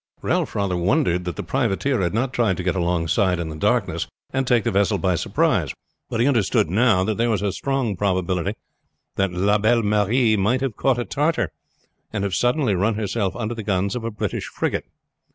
Ralph 0.23 0.55
rather 0.55 0.75
wondered 0.75 1.25
that 1.25 1.35
the 1.35 1.43
privateer 1.43 2.01
had 2.01 2.11
not 2.11 2.33
tried 2.33 2.57
to 2.57 2.63
get 2.63 2.75
alongside 2.75 3.37
in 3.37 3.49
the 3.49 3.55
darkness 3.55 4.07
and 4.33 4.47
take 4.47 4.63
the 4.63 4.71
vessel 4.71 4.97
by 4.97 5.13
surprise, 5.13 5.75
but 6.09 6.19
he 6.19 6.27
understood 6.27 6.71
now 6.71 7.03
that 7.03 7.17
there 7.17 7.29
was 7.29 7.43
a 7.43 7.51
strong 7.51 7.95
probability 7.95 8.55
that 9.17 9.31
the 9.31 9.59
Belle 9.59 9.83
Marie 9.83 10.35
might 10.35 10.61
have 10.61 10.75
caught 10.75 10.97
a 10.97 11.05
tartar 11.05 11.51
and 12.11 12.23
have 12.23 12.33
suddenly 12.33 12.73
run 12.73 12.95
herself 12.95 13.35
under 13.35 13.53
the 13.53 13.61
guns 13.61 13.95
of 13.95 14.03
a 14.03 14.09
British 14.09 14.45
frigate. 14.45 14.85